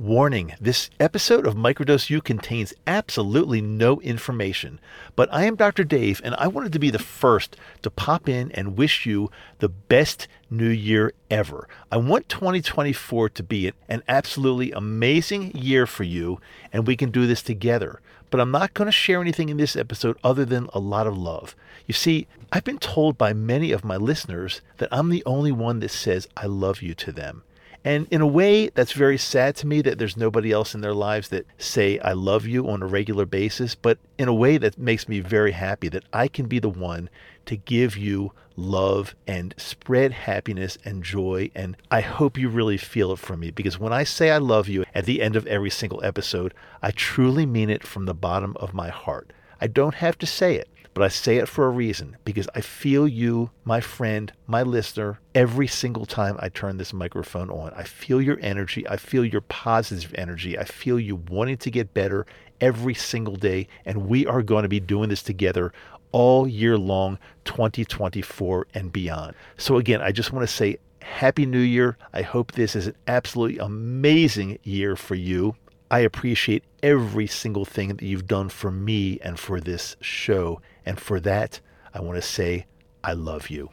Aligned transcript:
Warning 0.00 0.54
this 0.60 0.90
episode 1.00 1.44
of 1.44 1.56
Microdose 1.56 2.08
U 2.08 2.20
contains 2.20 2.72
absolutely 2.86 3.60
no 3.60 4.00
information, 4.00 4.78
but 5.16 5.28
I 5.32 5.42
am 5.42 5.56
Dr. 5.56 5.82
Dave 5.82 6.20
and 6.22 6.36
I 6.36 6.46
wanted 6.46 6.72
to 6.74 6.78
be 6.78 6.90
the 6.90 7.00
first 7.00 7.56
to 7.82 7.90
pop 7.90 8.28
in 8.28 8.52
and 8.52 8.78
wish 8.78 9.06
you 9.06 9.28
the 9.58 9.68
best 9.68 10.28
new 10.48 10.68
year 10.68 11.14
ever. 11.32 11.66
I 11.90 11.96
want 11.96 12.28
2024 12.28 13.30
to 13.30 13.42
be 13.42 13.72
an 13.88 14.04
absolutely 14.06 14.70
amazing 14.70 15.50
year 15.56 15.84
for 15.84 16.04
you, 16.04 16.40
and 16.72 16.86
we 16.86 16.96
can 16.96 17.10
do 17.10 17.26
this 17.26 17.42
together. 17.42 18.00
But 18.30 18.40
I'm 18.40 18.52
not 18.52 18.74
going 18.74 18.86
to 18.86 18.92
share 18.92 19.20
anything 19.20 19.48
in 19.48 19.56
this 19.56 19.74
episode 19.74 20.16
other 20.22 20.44
than 20.44 20.68
a 20.72 20.78
lot 20.78 21.08
of 21.08 21.18
love. 21.18 21.56
You 21.88 21.94
see, 21.94 22.28
I've 22.52 22.62
been 22.62 22.78
told 22.78 23.18
by 23.18 23.32
many 23.32 23.72
of 23.72 23.84
my 23.84 23.96
listeners 23.96 24.60
that 24.76 24.90
I'm 24.92 25.08
the 25.08 25.24
only 25.26 25.50
one 25.50 25.80
that 25.80 25.90
says 25.90 26.28
I 26.36 26.46
love 26.46 26.82
you 26.82 26.94
to 26.94 27.10
them. 27.10 27.42
And 27.84 28.06
in 28.10 28.20
a 28.20 28.26
way, 28.26 28.68
that's 28.68 28.92
very 28.92 29.18
sad 29.18 29.56
to 29.56 29.66
me 29.66 29.80
that 29.82 29.98
there's 29.98 30.16
nobody 30.16 30.52
else 30.52 30.74
in 30.74 30.80
their 30.80 30.94
lives 30.94 31.28
that 31.28 31.46
say, 31.58 31.98
I 32.00 32.12
love 32.12 32.46
you 32.46 32.68
on 32.68 32.82
a 32.82 32.86
regular 32.86 33.24
basis. 33.24 33.74
But 33.74 33.98
in 34.18 34.28
a 34.28 34.34
way, 34.34 34.58
that 34.58 34.78
makes 34.78 35.08
me 35.08 35.20
very 35.20 35.52
happy 35.52 35.88
that 35.88 36.04
I 36.12 36.28
can 36.28 36.46
be 36.46 36.58
the 36.58 36.68
one 36.68 37.08
to 37.46 37.56
give 37.56 37.96
you 37.96 38.32
love 38.56 39.14
and 39.26 39.54
spread 39.56 40.12
happiness 40.12 40.76
and 40.84 41.04
joy. 41.04 41.50
And 41.54 41.76
I 41.90 42.00
hope 42.00 42.36
you 42.36 42.48
really 42.48 42.76
feel 42.76 43.12
it 43.12 43.18
from 43.20 43.40
me 43.40 43.50
because 43.52 43.78
when 43.78 43.92
I 43.92 44.04
say 44.04 44.30
I 44.30 44.38
love 44.38 44.68
you 44.68 44.84
at 44.94 45.06
the 45.06 45.22
end 45.22 45.36
of 45.36 45.46
every 45.46 45.70
single 45.70 46.04
episode, 46.04 46.52
I 46.82 46.90
truly 46.90 47.46
mean 47.46 47.70
it 47.70 47.86
from 47.86 48.06
the 48.06 48.14
bottom 48.14 48.56
of 48.58 48.74
my 48.74 48.88
heart. 48.88 49.32
I 49.60 49.68
don't 49.68 49.94
have 49.94 50.18
to 50.18 50.26
say 50.26 50.56
it. 50.56 50.68
But 50.98 51.04
I 51.04 51.08
say 51.10 51.36
it 51.36 51.46
for 51.46 51.64
a 51.64 51.70
reason 51.70 52.16
because 52.24 52.48
I 52.56 52.60
feel 52.60 53.06
you, 53.06 53.52
my 53.62 53.80
friend, 53.80 54.32
my 54.48 54.64
listener, 54.64 55.20
every 55.32 55.68
single 55.68 56.06
time 56.06 56.36
I 56.40 56.48
turn 56.48 56.76
this 56.76 56.92
microphone 56.92 57.50
on. 57.50 57.72
I 57.76 57.84
feel 57.84 58.20
your 58.20 58.36
energy. 58.42 58.84
I 58.88 58.96
feel 58.96 59.24
your 59.24 59.42
positive 59.42 60.12
energy. 60.18 60.58
I 60.58 60.64
feel 60.64 60.98
you 60.98 61.14
wanting 61.30 61.58
to 61.58 61.70
get 61.70 61.94
better 61.94 62.26
every 62.60 62.94
single 62.94 63.36
day. 63.36 63.68
And 63.84 64.08
we 64.08 64.26
are 64.26 64.42
going 64.42 64.64
to 64.64 64.68
be 64.68 64.80
doing 64.80 65.10
this 65.10 65.22
together 65.22 65.72
all 66.10 66.48
year 66.48 66.76
long, 66.76 67.20
2024 67.44 68.66
and 68.74 68.92
beyond. 68.92 69.36
So, 69.56 69.76
again, 69.76 70.02
I 70.02 70.10
just 70.10 70.32
want 70.32 70.48
to 70.48 70.52
say 70.52 70.78
Happy 71.00 71.46
New 71.46 71.60
Year. 71.60 71.96
I 72.12 72.22
hope 72.22 72.50
this 72.50 72.74
is 72.74 72.88
an 72.88 72.96
absolutely 73.06 73.58
amazing 73.58 74.58
year 74.64 74.96
for 74.96 75.14
you. 75.14 75.54
I 75.90 76.00
appreciate 76.00 76.64
every 76.82 77.26
single 77.26 77.64
thing 77.64 77.88
that 77.88 78.02
you've 78.02 78.26
done 78.26 78.50
for 78.50 78.70
me 78.70 79.18
and 79.20 79.38
for 79.38 79.60
this 79.60 79.96
show. 80.00 80.60
And 80.84 81.00
for 81.00 81.18
that, 81.20 81.60
I 81.94 82.00
want 82.00 82.16
to 82.16 82.22
say, 82.22 82.66
I 83.02 83.14
love 83.14 83.48
you. 83.48 83.70